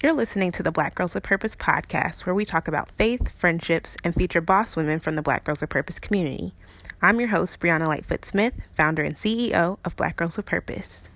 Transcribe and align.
You're 0.00 0.12
listening 0.12 0.52
to 0.52 0.62
the 0.62 0.70
Black 0.70 0.94
Girls 0.94 1.16
with 1.16 1.24
Purpose 1.24 1.56
podcast, 1.56 2.24
where 2.24 2.34
we 2.34 2.44
talk 2.44 2.68
about 2.68 2.92
faith, 2.92 3.32
friendships, 3.36 3.96
and 4.04 4.14
feature 4.14 4.40
boss 4.40 4.76
women 4.76 5.00
from 5.00 5.16
the 5.16 5.22
Black 5.22 5.42
Girls 5.42 5.60
with 5.60 5.70
Purpose 5.70 5.98
community. 5.98 6.54
I'm 7.02 7.18
your 7.18 7.30
host, 7.30 7.58
Brianna 7.58 7.88
Lightfoot 7.88 8.24
Smith, 8.24 8.54
founder 8.76 9.02
and 9.02 9.16
CEO 9.16 9.78
of 9.84 9.96
Black 9.96 10.14
Girls 10.14 10.36
with 10.36 10.46
Purpose. 10.46 11.08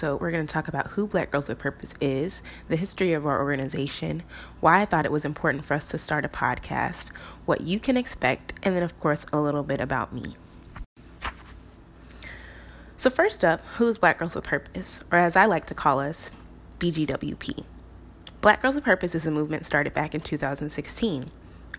Episode, 0.00 0.18
we're 0.18 0.30
going 0.30 0.46
to 0.46 0.50
talk 0.50 0.66
about 0.66 0.86
who 0.86 1.06
Black 1.06 1.30
Girls 1.30 1.46
with 1.46 1.58
Purpose 1.58 1.92
is, 2.00 2.40
the 2.70 2.76
history 2.76 3.12
of 3.12 3.26
our 3.26 3.38
organization, 3.38 4.22
why 4.60 4.80
I 4.80 4.86
thought 4.86 5.04
it 5.04 5.12
was 5.12 5.26
important 5.26 5.66
for 5.66 5.74
us 5.74 5.88
to 5.88 5.98
start 5.98 6.24
a 6.24 6.28
podcast, 6.28 7.10
what 7.44 7.60
you 7.60 7.78
can 7.78 7.98
expect, 7.98 8.54
and 8.62 8.74
then, 8.74 8.82
of 8.82 8.98
course, 8.98 9.26
a 9.30 9.38
little 9.38 9.62
bit 9.62 9.78
about 9.78 10.14
me. 10.14 10.36
So, 12.96 13.10
first 13.10 13.44
up, 13.44 13.60
who 13.76 13.88
is 13.88 13.98
Black 13.98 14.18
Girls 14.18 14.34
with 14.34 14.44
Purpose, 14.44 15.02
or 15.12 15.18
as 15.18 15.36
I 15.36 15.44
like 15.44 15.66
to 15.66 15.74
call 15.74 16.00
us, 16.00 16.30
BGWP? 16.78 17.62
Black 18.40 18.62
Girls 18.62 18.76
with 18.76 18.84
Purpose 18.84 19.14
is 19.14 19.26
a 19.26 19.30
movement 19.30 19.66
started 19.66 19.92
back 19.92 20.14
in 20.14 20.22
2016. 20.22 21.30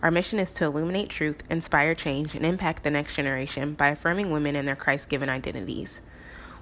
Our 0.04 0.12
mission 0.12 0.38
is 0.38 0.52
to 0.54 0.66
illuminate 0.66 1.10
truth, 1.10 1.42
inspire 1.50 1.96
change, 1.96 2.36
and 2.36 2.46
impact 2.46 2.84
the 2.84 2.92
next 2.92 3.16
generation 3.16 3.74
by 3.74 3.88
affirming 3.88 4.30
women 4.30 4.56
in 4.56 4.68
their 4.68 4.76
Christ 4.76 5.10
given 5.10 5.28
identities. 5.28 6.02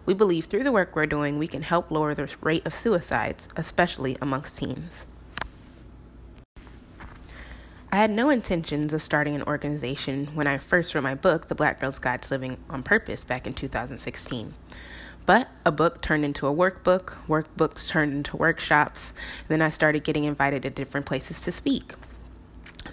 We 0.09 0.15
believe 0.15 0.45
through 0.45 0.63
the 0.63 0.71
work 0.71 0.95
we're 0.95 1.05
doing, 1.05 1.37
we 1.37 1.45
can 1.45 1.61
help 1.61 1.91
lower 1.91 2.15
the 2.15 2.27
rate 2.41 2.65
of 2.65 2.73
suicides, 2.73 3.47
especially 3.55 4.17
amongst 4.19 4.57
teens. 4.57 5.05
I 7.91 7.97
had 7.97 8.09
no 8.09 8.31
intentions 8.31 8.91
of 8.91 9.03
starting 9.03 9.35
an 9.35 9.43
organization 9.43 10.25
when 10.33 10.47
I 10.47 10.57
first 10.57 10.95
wrote 10.95 11.03
my 11.03 11.13
book, 11.13 11.47
The 11.47 11.53
Black 11.53 11.79
Girl's 11.79 11.99
Guide 11.99 12.23
to 12.23 12.33
Living 12.33 12.57
on 12.71 12.81
Purpose, 12.81 13.23
back 13.23 13.45
in 13.45 13.53
2016. 13.53 14.51
But 15.27 15.47
a 15.63 15.71
book 15.71 16.01
turned 16.01 16.25
into 16.25 16.47
a 16.47 16.55
workbook, 16.55 17.13
workbooks 17.27 17.87
turned 17.87 18.13
into 18.13 18.35
workshops, 18.35 19.13
then 19.47 19.61
I 19.61 19.69
started 19.69 20.03
getting 20.03 20.23
invited 20.23 20.63
to 20.63 20.71
different 20.71 21.05
places 21.05 21.39
to 21.41 21.51
speak. 21.51 21.93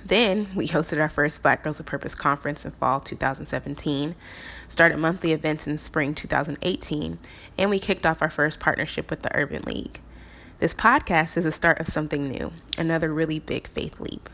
Then 0.06 0.50
we 0.54 0.68
hosted 0.68 1.00
our 1.00 1.08
first 1.08 1.42
Black 1.42 1.64
Girls 1.64 1.78
with 1.78 1.86
Purpose 1.88 2.14
conference 2.14 2.64
in 2.64 2.70
fall 2.70 3.00
2017, 3.00 4.14
started 4.68 4.98
monthly 4.98 5.32
events 5.32 5.66
in 5.66 5.78
spring 5.78 6.14
2018, 6.14 7.18
and 7.58 7.70
we 7.70 7.80
kicked 7.80 8.06
off 8.06 8.22
our 8.22 8.30
first 8.30 8.60
partnership 8.60 9.10
with 9.10 9.22
the 9.22 9.36
Urban 9.36 9.62
League. 9.62 9.98
This 10.60 10.72
podcast 10.72 11.36
is 11.36 11.42
the 11.42 11.50
start 11.50 11.80
of 11.80 11.88
something 11.88 12.28
new, 12.28 12.52
another 12.78 13.12
really 13.12 13.40
big 13.40 13.66
faith 13.66 13.98
leap. 13.98 14.30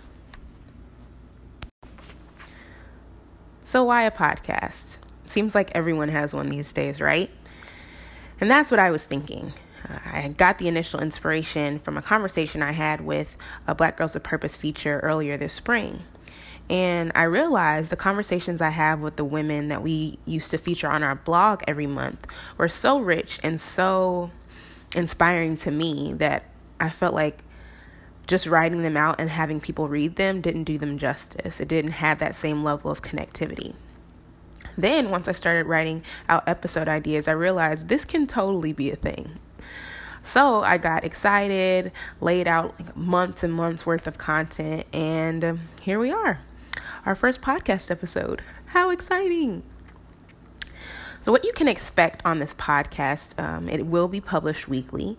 So, 3.65 3.85
why 3.85 4.03
a 4.03 4.11
podcast? 4.11 4.99
Seems 5.25 5.55
like 5.55 5.71
everyone 5.75 6.11
has 6.11 6.35
one 6.35 6.51
these 6.51 6.71
days, 6.75 7.01
right? 7.01 7.31
And 8.43 8.51
that's 8.51 8.71
what 8.71 8.79
I 8.79 8.91
was 8.91 9.05
thinking. 9.05 9.55
I 9.89 10.29
got 10.29 10.59
the 10.59 10.69
initial 10.69 11.01
inspiration 11.01 11.79
from 11.79 11.97
a 11.97 12.03
conversation 12.03 12.63
I 12.63 12.73
had 12.73 13.01
with 13.01 13.37
a 13.67 13.75
Black 13.75 13.97
Girls 13.97 14.17
of 14.17 14.23
Purpose 14.23 14.57
feature 14.57 15.01
earlier 15.01 15.37
this 15.37 15.53
spring. 15.53 16.03
And 16.71 17.13
I 17.15 17.25
realized 17.25 17.91
the 17.91 17.97
conversations 17.97 18.61
I 18.61 18.71
have 18.71 19.01
with 19.01 19.17
the 19.17 19.25
women 19.25 19.69
that 19.69 19.83
we 19.83 20.19
used 20.25 20.51
to 20.53 20.59
feature 20.59 20.89
on 20.89 21.03
our 21.03 21.15
blog 21.15 21.63
every 21.67 21.87
month 21.87 22.27
were 22.57 22.69
so 22.69 23.01
rich 23.01 23.39
and 23.43 23.61
so 23.61 24.31
inspiring 24.95 25.57
to 25.59 25.71
me 25.71 26.13
that 26.15 26.45
I 26.81 26.91
felt 26.91 27.15
like 27.15 27.43
just 28.27 28.47
writing 28.47 28.83
them 28.83 28.97
out 28.97 29.17
and 29.19 29.29
having 29.29 29.61
people 29.61 29.89
read 29.89 30.17
them 30.17 30.41
didn't 30.41 30.65
do 30.65 30.79
them 30.79 30.99
justice. 30.99 31.61
It 31.61 31.69
didn't 31.69 31.93
have 31.93 32.19
that 32.21 32.37
same 32.37 32.63
level 32.63 32.91
of 32.91 33.03
connectivity. 33.03 33.75
Then, 34.79 35.11
once 35.11 35.29
I 35.29 35.33
started 35.33 35.67
writing 35.67 36.03
out 36.29 36.49
episode 36.49 36.89
ideas, 36.89 37.29
I 37.29 37.33
realized 37.33 37.89
this 37.89 38.05
can 38.05 38.27
totally 38.27 38.73
be 38.73 38.91
a 38.91 38.97
thing. 38.97 39.39
So 40.25 40.63
I 40.63 40.79
got 40.79 41.05
excited, 41.05 41.93
laid 42.21 42.47
out 42.47 42.75
like 42.79 42.97
months 42.97 43.43
and 43.43 43.53
months 43.53 43.85
worth 43.85 44.07
of 44.07 44.19
content, 44.19 44.87
and 44.93 45.61
here 45.81 45.99
we 45.99 46.11
are. 46.13 46.41
Our 47.05 47.15
first 47.15 47.41
podcast 47.41 47.91
episode. 47.91 48.43
How 48.69 48.91
exciting! 48.91 49.65
So, 51.25 51.31
what 51.31 51.45
you 51.45 51.53
can 51.53 51.69
expect 51.69 52.21
on 52.25 52.41
this 52.41 52.53
podcast, 52.55 53.39
um, 53.39 53.69
it 53.69 53.87
will 53.87 54.09
be 54.09 54.21
published 54.21 54.67
weekly, 54.67 55.17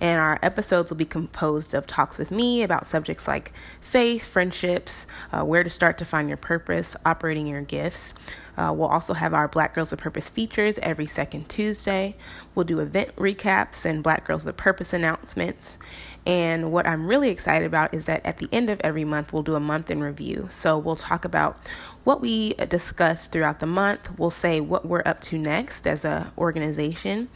and 0.00 0.18
our 0.18 0.38
episodes 0.42 0.88
will 0.88 0.96
be 0.96 1.04
composed 1.04 1.74
of 1.74 1.86
talks 1.86 2.16
with 2.16 2.30
me 2.30 2.62
about 2.62 2.86
subjects 2.86 3.28
like 3.28 3.52
faith, 3.82 4.24
friendships, 4.24 5.06
uh, 5.30 5.44
where 5.44 5.62
to 5.62 5.68
start 5.68 5.98
to 5.98 6.06
find 6.06 6.28
your 6.28 6.38
purpose, 6.38 6.96
operating 7.04 7.46
your 7.46 7.60
gifts. 7.60 8.14
Uh, 8.56 8.72
we'll 8.74 8.88
also 8.88 9.14
have 9.14 9.32
our 9.32 9.48
Black 9.48 9.74
Girls 9.74 9.92
of 9.92 9.98
Purpose 9.98 10.28
features 10.28 10.78
every 10.82 11.06
second 11.06 11.48
Tuesday. 11.48 12.14
We'll 12.54 12.64
do 12.64 12.80
event 12.80 13.14
recaps 13.16 13.84
and 13.84 14.02
Black 14.02 14.26
Girls 14.26 14.46
of 14.46 14.56
Purpose 14.56 14.92
announcements. 14.92 15.78
And 16.24 16.70
what 16.70 16.86
I'm 16.86 17.06
really 17.06 17.30
excited 17.30 17.66
about 17.66 17.92
is 17.94 18.04
that 18.04 18.24
at 18.24 18.38
the 18.38 18.48
end 18.52 18.70
of 18.70 18.80
every 18.82 19.04
month, 19.04 19.32
we'll 19.32 19.42
do 19.42 19.54
a 19.54 19.60
month 19.60 19.90
in 19.90 20.02
review. 20.02 20.48
So 20.50 20.78
we'll 20.78 20.96
talk 20.96 21.24
about 21.24 21.58
what 22.04 22.20
we 22.20 22.54
discussed 22.68 23.32
throughout 23.32 23.60
the 23.60 23.66
month. 23.66 24.18
We'll 24.18 24.30
say 24.30 24.60
what 24.60 24.86
we're 24.86 25.02
up 25.04 25.20
to 25.22 25.38
next 25.38 25.86
as 25.86 26.04
an 26.04 26.30
organization. 26.38 27.28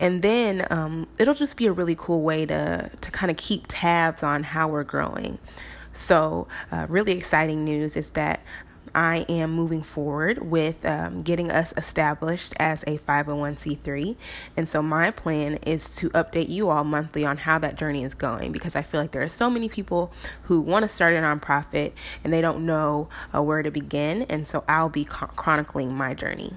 And 0.00 0.22
then 0.22 0.66
um, 0.70 1.06
it'll 1.18 1.34
just 1.34 1.56
be 1.56 1.66
a 1.66 1.72
really 1.72 1.94
cool 1.96 2.22
way 2.22 2.44
to, 2.46 2.90
to 3.00 3.10
kind 3.10 3.30
of 3.30 3.36
keep 3.36 3.66
tabs 3.68 4.22
on 4.22 4.42
how 4.42 4.68
we're 4.68 4.84
growing. 4.84 5.38
So, 5.94 6.46
uh, 6.70 6.86
really 6.90 7.12
exciting 7.12 7.64
news 7.64 7.96
is 7.96 8.10
that 8.10 8.42
I 8.96 9.26
am 9.28 9.52
moving 9.52 9.82
forward 9.82 10.50
with 10.50 10.84
um, 10.86 11.18
getting 11.18 11.50
us 11.50 11.74
established 11.76 12.54
as 12.58 12.82
a 12.84 12.96
501c3. 12.96 14.16
And 14.56 14.66
so 14.66 14.80
my 14.80 15.10
plan 15.10 15.56
is 15.56 15.90
to 15.96 16.08
update 16.10 16.48
you 16.48 16.70
all 16.70 16.82
monthly 16.82 17.22
on 17.22 17.36
how 17.36 17.58
that 17.58 17.76
journey 17.76 18.04
is 18.04 18.14
going 18.14 18.52
because 18.52 18.74
I 18.74 18.80
feel 18.80 18.98
like 18.98 19.10
there 19.10 19.22
are 19.22 19.28
so 19.28 19.50
many 19.50 19.68
people 19.68 20.12
who 20.44 20.62
want 20.62 20.84
to 20.84 20.88
start 20.88 21.12
a 21.12 21.18
nonprofit 21.18 21.92
and 22.24 22.32
they 22.32 22.40
don't 22.40 22.64
know 22.64 23.10
uh, 23.34 23.42
where 23.42 23.62
to 23.62 23.70
begin. 23.70 24.22
And 24.22 24.48
so 24.48 24.64
I'll 24.66 24.88
be 24.88 25.04
chronicling 25.04 25.94
my 25.94 26.14
journey. 26.14 26.54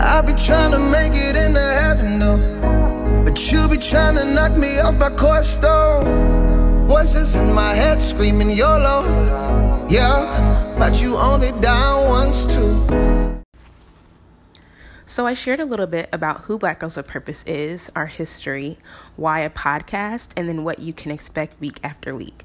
I'll 0.00 0.22
be 0.22 0.32
trying 0.32 0.70
to 0.70 0.78
make 0.78 1.12
it 1.12 1.36
into 1.36 1.60
heaven 1.60 2.18
though. 2.18 3.24
But 3.24 3.52
you 3.52 3.68
be 3.68 3.76
trying 3.76 4.16
to 4.16 4.24
knock 4.24 4.56
me 4.56 4.80
off 4.80 4.96
my 4.96 5.10
course 5.10 5.48
stone. 5.48 6.41
Voices 6.92 7.36
in 7.36 7.54
my 7.54 7.72
head 7.72 8.02
screaming 8.02 8.50
YOLO. 8.50 9.86
Yeah, 9.88 10.74
but 10.78 11.00
you 11.00 11.16
only 11.16 11.50
down 11.62 12.06
once 12.06 12.44
too. 12.44 13.42
So, 15.06 15.26
I 15.26 15.32
shared 15.32 15.60
a 15.60 15.64
little 15.64 15.86
bit 15.86 16.10
about 16.12 16.42
who 16.42 16.58
Black 16.58 16.80
Girls 16.80 16.98
with 16.98 17.06
Purpose 17.06 17.44
is, 17.46 17.88
our 17.96 18.04
history, 18.04 18.78
why 19.16 19.40
a 19.40 19.48
podcast, 19.48 20.32
and 20.36 20.46
then 20.46 20.64
what 20.64 20.80
you 20.80 20.92
can 20.92 21.10
expect 21.10 21.58
week 21.62 21.80
after 21.82 22.14
week. 22.14 22.44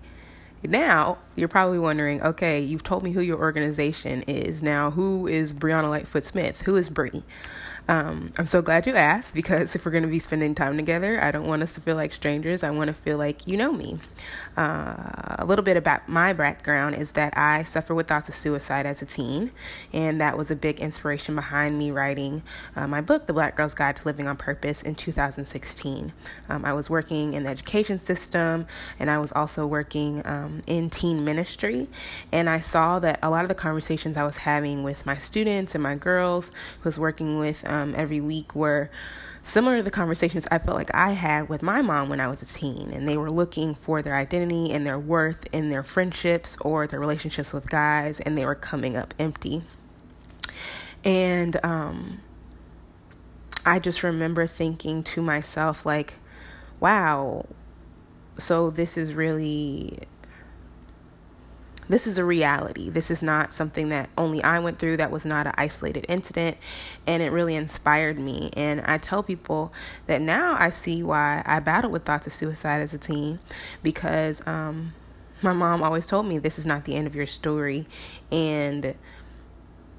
Now, 0.63 1.17
you're 1.35 1.47
probably 1.47 1.79
wondering 1.79 2.21
okay, 2.21 2.59
you've 2.59 2.83
told 2.83 3.03
me 3.03 3.11
who 3.11 3.21
your 3.21 3.37
organization 3.37 4.23
is. 4.23 4.61
Now, 4.61 4.91
who 4.91 5.27
is 5.27 5.53
Brianna 5.53 5.89
Lightfoot 5.89 6.25
Smith? 6.25 6.61
Who 6.61 6.75
is 6.75 6.89
Brie? 6.89 7.23
Um, 7.89 8.33
I'm 8.37 8.47
so 8.47 8.61
glad 8.61 8.85
you 8.85 8.95
asked 8.95 9.33
because 9.33 9.73
if 9.73 9.85
we're 9.85 9.91
going 9.91 10.03
to 10.03 10.09
be 10.09 10.19
spending 10.19 10.53
time 10.53 10.75
together, 10.75 11.23
I 11.23 11.31
don't 11.31 11.47
want 11.47 11.63
us 11.63 11.73
to 11.75 11.81
feel 11.81 11.95
like 11.95 12.13
strangers. 12.13 12.61
I 12.61 12.69
want 12.69 12.89
to 12.89 12.93
feel 12.93 13.17
like 13.17 13.47
you 13.47 13.55
know 13.55 13.71
me. 13.71 13.99
Uh, 14.57 15.35
a 15.39 15.45
little 15.45 15.63
bit 15.63 15.77
about 15.77 16.09
my 16.09 16.33
background 16.33 16.95
is 16.95 17.11
that 17.13 17.37
I 17.37 17.63
suffered 17.63 17.95
with 17.95 18.07
thoughts 18.07 18.27
of 18.27 18.35
suicide 18.35 18.85
as 18.85 19.01
a 19.01 19.05
teen, 19.05 19.51
and 19.93 20.19
that 20.19 20.37
was 20.37 20.51
a 20.51 20.55
big 20.55 20.81
inspiration 20.81 21.35
behind 21.35 21.79
me 21.79 21.89
writing 21.91 22.43
uh, 22.75 22.87
my 22.87 22.99
book, 22.99 23.25
The 23.25 23.33
Black 23.33 23.55
Girl's 23.55 23.73
Guide 23.73 23.95
to 23.97 24.03
Living 24.05 24.27
on 24.27 24.35
Purpose, 24.35 24.81
in 24.81 24.95
2016. 24.95 26.11
Um, 26.49 26.65
I 26.65 26.73
was 26.73 26.89
working 26.89 27.33
in 27.33 27.43
the 27.43 27.49
education 27.49 28.03
system, 28.03 28.67
and 28.99 29.09
I 29.09 29.17
was 29.17 29.31
also 29.31 29.65
working 29.65 30.21
um, 30.25 30.46
in 30.67 30.89
teen 30.89 31.23
ministry, 31.23 31.87
and 32.31 32.49
I 32.49 32.59
saw 32.59 32.99
that 32.99 33.19
a 33.23 33.29
lot 33.29 33.43
of 33.43 33.49
the 33.49 33.55
conversations 33.55 34.17
I 34.17 34.23
was 34.23 34.37
having 34.37 34.83
with 34.83 35.05
my 35.05 35.17
students 35.17 35.73
and 35.73 35.81
my 35.81 35.95
girls 35.95 36.51
who 36.81 36.89
was 36.89 36.99
working 36.99 37.39
with. 37.39 37.63
Um, 37.65 37.77
um, 37.87 37.95
every 37.95 38.21
week 38.21 38.55
were 38.55 38.89
similar 39.43 39.77
to 39.77 39.83
the 39.83 39.91
conversations 39.91 40.47
I 40.51 40.57
felt 40.57 40.77
like 40.77 40.93
I 40.93 41.11
had 41.11 41.47
with 41.49 41.61
my 41.61 41.81
mom 41.81 42.09
when 42.09 42.19
I 42.19 42.27
was 42.27 42.41
a 42.41 42.45
teen. 42.45 42.91
And 42.91 43.07
they 43.07 43.17
were 43.17 43.31
looking 43.31 43.75
for 43.75 44.01
their 44.01 44.15
identity 44.15 44.71
and 44.71 44.85
their 44.85 44.99
worth 44.99 45.47
in 45.51 45.69
their 45.69 45.83
friendships 45.83 46.57
or 46.61 46.87
their 46.87 46.99
relationships 46.99 47.53
with 47.53 47.69
guys, 47.69 48.19
and 48.19 48.37
they 48.37 48.45
were 48.45 48.55
coming 48.55 48.97
up 48.97 49.13
empty. 49.19 49.63
And 51.03 51.63
um, 51.63 52.21
I 53.65 53.79
just 53.79 54.03
remember 54.03 54.47
thinking 54.47 55.03
to 55.03 55.21
myself, 55.21 55.85
like, 55.85 56.15
wow, 56.79 57.45
so 58.37 58.69
this 58.69 58.97
is 58.97 59.13
really 59.13 59.99
this 61.89 62.05
is 62.05 62.17
a 62.17 62.25
reality. 62.25 62.89
This 62.89 63.09
is 63.09 63.21
not 63.21 63.53
something 63.53 63.89
that 63.89 64.09
only 64.17 64.43
I 64.43 64.59
went 64.59 64.79
through. 64.79 64.97
That 64.97 65.11
was 65.11 65.25
not 65.25 65.47
an 65.47 65.53
isolated 65.57 66.05
incident. 66.09 66.57
And 67.05 67.23
it 67.23 67.31
really 67.31 67.55
inspired 67.55 68.19
me. 68.19 68.49
And 68.53 68.81
I 68.81 68.97
tell 68.97 69.23
people 69.23 69.71
that 70.05 70.21
now 70.21 70.55
I 70.59 70.69
see 70.69 71.01
why 71.01 71.43
I 71.45 71.59
battled 71.59 71.93
with 71.93 72.05
thoughts 72.05 72.27
of 72.27 72.33
suicide 72.33 72.81
as 72.81 72.93
a 72.93 72.97
teen 72.97 73.39
because 73.83 74.45
um, 74.45 74.93
my 75.41 75.53
mom 75.53 75.83
always 75.83 76.07
told 76.07 76.25
me 76.25 76.37
this 76.37 76.59
is 76.59 76.65
not 76.65 76.85
the 76.85 76.95
end 76.95 77.07
of 77.07 77.15
your 77.15 77.27
story. 77.27 77.87
And 78.31 78.95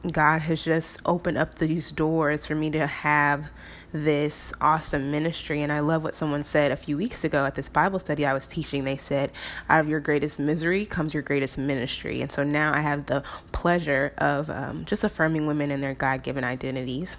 God 0.07 0.43
has 0.43 0.63
just 0.63 0.99
opened 1.05 1.39
up 1.39 1.59
these 1.59 1.91
doors 1.91 2.47
for 2.47 2.55
me 2.55 2.71
to 2.71 2.87
have 2.87 3.47
this 3.93 4.53
awesome 4.61 5.11
ministry. 5.11 5.63
And 5.63 5.73
I 5.73 5.81
love 5.81 6.05
what 6.05 6.15
someone 6.15 6.45
said 6.45 6.71
a 6.71 6.77
few 6.77 6.97
weeks 6.97 7.25
ago 7.25 7.45
at 7.45 7.57
this 7.57 7.69
Bible 7.69 7.99
study 7.99 8.25
I 8.25 8.33
was 8.33 8.47
teaching. 8.47 8.85
They 8.85 8.97
said, 8.97 9.33
Out 9.69 9.81
of 9.81 9.89
your 9.89 10.01
greatest 10.01 10.39
misery 10.39 10.87
comes 10.87 11.15
your 11.15 11.23
greatest 11.23 11.59
ministry. 11.59 12.21
And 12.21 12.31
so 12.31 12.45
now 12.45 12.73
I 12.73 12.81
have 12.81 13.07
the 13.07 13.25
pleasure 13.51 14.13
of 14.19 14.49
um, 14.51 14.85
just 14.85 15.03
affirming 15.03 15.47
women 15.47 15.71
in 15.71 15.81
their 15.81 15.95
God 15.95 16.23
given 16.23 16.45
identities. 16.45 17.17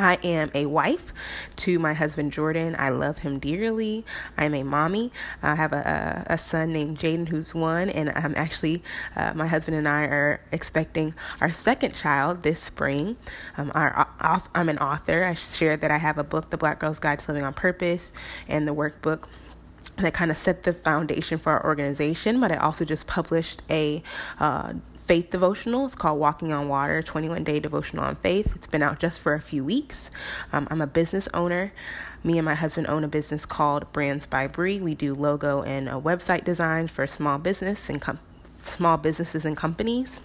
I 0.00 0.14
am 0.22 0.50
a 0.54 0.66
wife 0.66 1.12
to 1.56 1.78
my 1.78 1.94
husband 1.94 2.32
Jordan. 2.32 2.74
I 2.78 2.88
love 2.88 3.18
him 3.18 3.38
dearly. 3.38 4.04
I'm 4.36 4.54
a 4.54 4.62
mommy. 4.62 5.12
I 5.42 5.54
have 5.54 5.72
a, 5.72 6.24
a, 6.28 6.34
a 6.34 6.38
son 6.38 6.72
named 6.72 6.98
Jaden 6.98 7.28
who's 7.28 7.54
one, 7.54 7.90
and 7.90 8.10
I'm 8.10 8.34
actually, 8.36 8.82
uh, 9.14 9.32
my 9.34 9.46
husband 9.46 9.76
and 9.76 9.86
I 9.86 10.02
are 10.04 10.40
expecting 10.52 11.14
our 11.40 11.52
second 11.52 11.94
child 11.94 12.42
this 12.42 12.60
spring. 12.60 13.16
Um, 13.56 13.70
our, 13.74 14.08
I'm 14.54 14.68
an 14.68 14.78
author. 14.78 15.24
I 15.24 15.34
shared 15.34 15.80
that 15.82 15.90
I 15.90 15.98
have 15.98 16.18
a 16.18 16.24
book, 16.24 16.50
The 16.50 16.56
Black 16.56 16.78
Girl's 16.80 16.98
Guide 16.98 17.18
to 17.20 17.28
Living 17.28 17.44
on 17.44 17.52
Purpose, 17.52 18.12
and 18.48 18.66
the 18.66 18.74
workbook 18.74 19.24
that 19.96 20.14
kind 20.14 20.30
of 20.30 20.38
set 20.38 20.62
the 20.62 20.72
foundation 20.72 21.38
for 21.38 21.52
our 21.52 21.64
organization. 21.64 22.40
But 22.40 22.52
I 22.52 22.56
also 22.56 22.84
just 22.84 23.06
published 23.06 23.62
a 23.68 24.02
uh, 24.38 24.74
faith 25.10 25.28
devotional. 25.28 25.86
It's 25.86 25.96
called 25.96 26.20
Walking 26.20 26.52
on 26.52 26.68
Water 26.68 27.02
21 27.02 27.42
Day 27.42 27.58
Devotional 27.58 28.04
on 28.04 28.14
Faith. 28.14 28.54
It's 28.54 28.68
been 28.68 28.80
out 28.80 29.00
just 29.00 29.18
for 29.18 29.34
a 29.34 29.40
few 29.40 29.64
weeks. 29.64 30.08
Um, 30.52 30.68
I'm 30.70 30.80
a 30.80 30.86
business 30.86 31.28
owner. 31.34 31.72
Me 32.22 32.38
and 32.38 32.44
my 32.44 32.54
husband 32.54 32.86
own 32.86 33.02
a 33.02 33.08
business 33.08 33.44
called 33.44 33.92
Brands 33.92 34.24
by 34.24 34.46
Bree. 34.46 34.80
We 34.80 34.94
do 34.94 35.12
logo 35.12 35.64
and 35.64 35.88
website 35.88 36.44
design 36.44 36.86
for 36.86 37.08
small 37.08 37.38
business 37.38 37.88
and 37.88 38.00
com- 38.00 38.20
small 38.64 38.98
businesses 38.98 39.44
and 39.44 39.56
companies. 39.56 40.20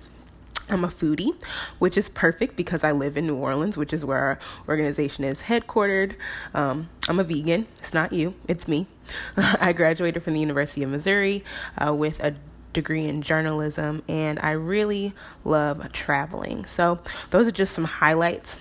I'm 0.69 0.83
a 0.83 0.89
foodie, 0.89 1.35
which 1.79 1.97
is 1.97 2.07
perfect 2.07 2.55
because 2.55 2.83
I 2.83 2.91
live 2.91 3.17
in 3.17 3.25
New 3.25 3.37
Orleans, 3.37 3.77
which 3.77 3.91
is 3.91 4.05
where 4.05 4.19
our 4.19 4.39
organization 4.69 5.23
is 5.23 5.43
headquartered. 5.43 6.13
Um, 6.53 6.89
I'm 7.07 7.19
a 7.19 7.23
vegan. 7.23 7.65
It's 7.79 7.95
not 7.95 8.13
you, 8.13 8.35
it's 8.47 8.67
me. 8.67 8.85
I 9.37 9.73
graduated 9.73 10.21
from 10.21 10.33
the 10.33 10.39
University 10.39 10.83
of 10.83 10.91
Missouri 10.91 11.43
uh, 11.75 11.91
with 11.91 12.19
a 12.19 12.35
degree 12.75 13.07
in 13.07 13.23
journalism, 13.23 14.03
and 14.07 14.37
I 14.43 14.51
really 14.51 15.13
love 15.43 15.91
traveling. 15.91 16.65
So, 16.65 16.99
those 17.31 17.47
are 17.47 17.51
just 17.51 17.73
some 17.73 17.85
highlights 17.85 18.57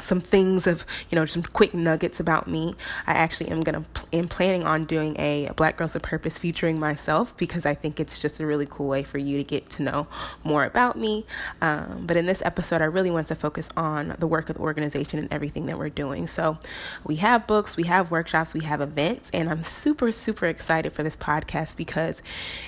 some 0.00 0.20
things 0.20 0.66
of 0.66 0.84
you 1.10 1.16
know 1.16 1.26
some 1.26 1.42
quick 1.42 1.74
nuggets 1.74 2.20
about 2.20 2.46
me. 2.46 2.74
I 3.06 3.12
actually 3.12 3.50
am 3.50 3.62
gonna 3.62 3.84
am 4.12 4.28
planning 4.28 4.64
on 4.64 4.84
doing 4.84 5.18
a 5.18 5.50
black 5.56 5.76
girls 5.76 5.96
of 5.96 6.02
purpose 6.02 6.38
featuring 6.38 6.78
myself 6.78 7.36
because 7.36 7.66
i 7.66 7.74
think 7.74 7.98
it's 8.00 8.18
just 8.18 8.40
a 8.40 8.46
really 8.46 8.66
cool 8.66 8.86
way 8.86 9.02
for 9.02 9.18
you 9.18 9.36
to 9.36 9.44
get 9.44 9.70
to 9.70 9.82
know 9.82 10.06
more 10.42 10.64
about 10.64 10.98
me. 10.98 11.26
Um, 11.60 12.04
but 12.06 12.16
in 12.16 12.26
this 12.26 12.42
episode 12.42 12.80
i 12.80 12.86
really 12.86 13.10
want 13.10 13.26
to 13.28 13.34
focus 13.34 13.68
on 13.76 14.16
the 14.18 14.26
work 14.26 14.48
of 14.50 14.56
the 14.56 14.62
organization 14.62 15.18
and 15.18 15.32
everything 15.32 15.66
that 15.66 15.78
we're 15.78 15.88
doing. 15.88 16.26
So 16.26 16.58
we 17.04 17.16
have 17.16 17.46
books 17.46 17.76
we 17.76 17.84
have 17.84 18.10
workshops 18.10 18.54
we 18.54 18.64
have 18.64 18.80
events 18.80 19.30
and 19.32 19.48
i'm 19.48 19.62
super 19.62 20.12
super 20.12 20.46
excited 20.46 20.92
for 20.92 21.02
this 21.02 21.16
podcast 21.16 21.76
because 21.76 22.22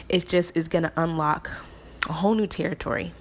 it 0.08 0.29
just 0.29 0.56
is 0.56 0.69
gonna 0.69 0.93
unlock 0.96 1.50
a 2.08 2.12
whole 2.14 2.34
new 2.34 2.46
territory. 2.46 3.12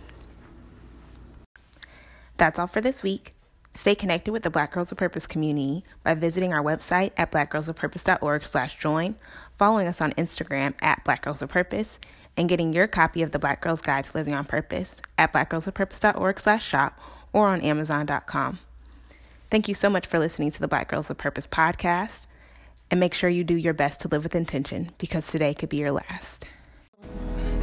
That's 2.38 2.60
all 2.60 2.68
for 2.68 2.82
this 2.82 3.02
week. 3.02 3.35
Stay 3.76 3.94
connected 3.94 4.32
with 4.32 4.44
the 4.44 4.50
Black 4.50 4.72
Girls 4.72 4.92
of 4.92 4.98
Purpose 4.98 5.28
community 5.28 5.84
by 6.02 6.14
visiting 6.14 6.54
our 6.54 6.64
website 6.64 7.12
at 7.18 7.32
blackgirlsofpurpose.org 7.32 8.46
slash 8.46 8.78
join, 8.78 9.16
following 9.58 9.86
us 9.86 10.00
on 10.00 10.14
Instagram 10.14 10.74
at 10.82 11.04
Black 11.04 11.22
Girls 11.22 11.42
of 11.42 11.50
Purpose, 11.50 12.00
and 12.38 12.48
getting 12.48 12.72
your 12.72 12.88
copy 12.88 13.22
of 13.22 13.32
the 13.32 13.40
Black 13.40 13.62
Girls 13.62 13.82
Guide 13.82 14.06
to 14.06 14.18
Living 14.18 14.34
on 14.34 14.46
Purpose 14.46 15.02
at 15.18 15.34
blackgirlsofpurpose.org 15.34 16.40
slash 16.40 16.66
shop 16.66 17.00
or 17.34 17.50
on 17.50 17.60
amazon.com. 17.60 18.60
Thank 19.52 19.68
you 19.68 19.76
so 19.76 19.90
much 19.90 20.08
for 20.08 20.20
listening 20.20 20.52
to 20.52 20.62
the 20.62 20.68
Black 20.70 20.90
Girls 20.90 21.10
of 21.10 21.18
Purpose 21.18 21.46
podcast, 21.46 22.28
and 22.90 23.00
make 23.00 23.14
sure 23.14 23.30
you 23.30 23.44
do 23.44 23.56
your 23.58 23.74
best 23.74 24.00
to 24.02 24.08
live 24.08 24.24
with 24.24 24.36
intention 24.36 24.92
because 25.00 25.28
today 25.28 25.54
could 25.54 25.70
be 25.70 25.78
your 25.78 25.92
last. 25.92 26.46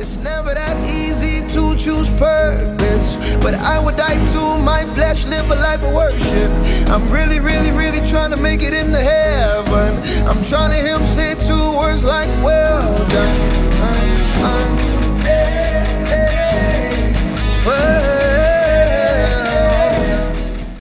It's 0.02 0.16
never 0.16 0.52
that 0.52 0.76
easy 0.90 1.46
to 1.54 1.76
choose 1.76 2.10
purpose. 2.18 3.36
But 3.36 3.54
I 3.54 3.78
would 3.78 3.96
die 3.96 4.18
to 4.32 4.58
my 4.58 4.84
flesh, 4.96 5.26
live 5.26 5.48
a 5.48 5.54
life 5.54 5.80
of 5.80 5.94
worship. 5.94 6.50
I'm 6.90 7.08
really, 7.08 7.38
really, 7.38 7.70
really 7.70 8.04
trying 8.04 8.32
to 8.32 8.36
make 8.36 8.62
it 8.62 8.74
into 8.74 8.98
heaven. 8.98 10.02
I'm 10.26 10.42
trying 10.44 10.70
to 10.70 10.76
hear 10.76 10.98
him 10.98 11.06
say 11.06 11.34
two 11.46 11.78
words 11.78 12.02
like, 12.02 12.26
well 12.42 12.98
done. 13.10 13.40
Uh, 13.78 14.42
uh, 14.42 15.22
hey, 15.22 16.04
hey, 16.10 17.64
well 17.64 18.01